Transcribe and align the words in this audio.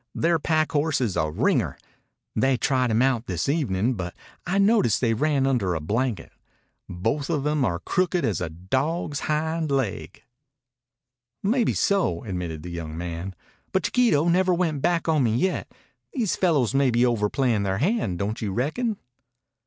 Their 0.15 0.39
pack 0.39 0.71
horse 0.71 0.99
is 0.99 1.15
a 1.15 1.29
ringer. 1.29 1.77
They 2.35 2.57
tried 2.57 2.89
him 2.89 3.03
out 3.03 3.27
this 3.27 3.47
evenin', 3.47 3.93
but 3.93 4.15
I 4.47 4.57
noticed 4.57 4.99
they 4.99 5.13
ran 5.13 5.45
under 5.45 5.75
a 5.75 5.79
blanket. 5.79 6.31
Both 6.89 7.29
of 7.29 7.45
'em 7.45 7.63
are 7.63 7.77
crooked 7.77 8.25
as 8.25 8.41
a 8.41 8.49
dog's 8.49 9.19
hind 9.19 9.69
laig." 9.69 10.23
"Maybeso," 11.43 12.23
admitted 12.23 12.63
the 12.63 12.71
young 12.71 12.97
man. 12.97 13.35
"But 13.73 13.83
Chiquito 13.83 14.27
never 14.27 14.55
went 14.55 14.81
back 14.81 15.07
on 15.07 15.21
me 15.23 15.35
yet. 15.35 15.71
These 16.13 16.35
fellows 16.35 16.73
may 16.73 16.89
be 16.89 17.05
overplayin' 17.05 17.61
their 17.61 17.77
hand, 17.77 18.17
don't 18.17 18.41
you 18.41 18.51
reckon?" 18.51 18.97